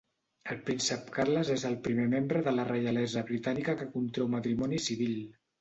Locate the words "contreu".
3.99-4.33